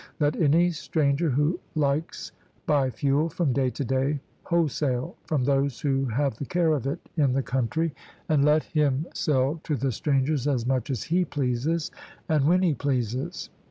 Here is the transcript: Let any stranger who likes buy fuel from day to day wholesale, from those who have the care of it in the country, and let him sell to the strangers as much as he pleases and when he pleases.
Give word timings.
Let 0.19 0.35
any 0.35 0.71
stranger 0.71 1.29
who 1.29 1.59
likes 1.75 2.31
buy 2.65 2.89
fuel 2.89 3.29
from 3.29 3.53
day 3.53 3.69
to 3.69 3.85
day 3.85 4.19
wholesale, 4.45 5.15
from 5.27 5.43
those 5.43 5.79
who 5.81 6.05
have 6.05 6.37
the 6.37 6.45
care 6.45 6.73
of 6.73 6.87
it 6.87 6.97
in 7.17 7.33
the 7.33 7.43
country, 7.43 7.93
and 8.27 8.43
let 8.43 8.63
him 8.63 9.05
sell 9.13 9.59
to 9.63 9.75
the 9.75 9.91
strangers 9.91 10.47
as 10.47 10.65
much 10.65 10.89
as 10.89 11.03
he 11.03 11.23
pleases 11.23 11.91
and 12.27 12.45
when 12.47 12.63
he 12.63 12.73
pleases. 12.73 13.51